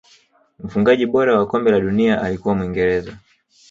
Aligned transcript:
mfungaji 0.63 1.05
bora 1.05 1.37
wa 1.39 1.47
kombe 1.47 1.71
la 1.71 1.79
dunia 1.79 2.21
alikuwa 2.21 2.55
muingereza 2.55 3.17